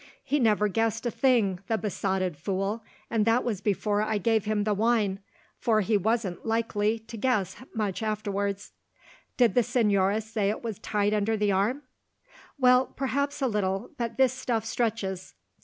He 0.23 0.39
never 0.39 0.67
guessed 0.67 1.05
a 1.05 1.11
thing, 1.11 1.59
the 1.67 1.77
besotted 1.77 2.35
fool, 2.35 2.83
and 3.11 3.23
that 3.25 3.43
was 3.43 3.61
before 3.61 4.01
I 4.01 4.17
gave 4.17 4.45
him 4.45 4.63
the 4.63 4.73
wine, 4.73 5.19
for 5.59 5.81
he 5.81 5.95
wasn't 5.95 6.43
likely 6.43 6.97
to 6.97 7.17
guess 7.17 7.57
much 7.75 8.01
afterwards. 8.01 8.71
Did 9.37 9.53
the 9.53 9.61
señora 9.61 10.23
say 10.23 10.49
it 10.49 10.63
was 10.63 10.79
tight 10.79 11.13
under 11.13 11.37
the 11.37 11.51
arm? 11.51 11.83
Well, 12.57 12.87
perhaps 12.87 13.43
a 13.43 13.47
little, 13.47 13.91
but 13.95 14.17
this 14.17 14.33
stuff 14.33 14.65
stretches. 14.65 15.35